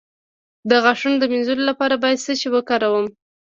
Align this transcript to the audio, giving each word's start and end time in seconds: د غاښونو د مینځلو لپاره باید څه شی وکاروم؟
د 0.69 0.71
غاښونو 0.83 1.17
د 1.19 1.23
مینځلو 1.31 1.63
لپاره 1.69 1.95
باید 2.03 2.23
څه 2.25 2.31
شی 2.39 2.49
وکاروم؟ 2.51 3.05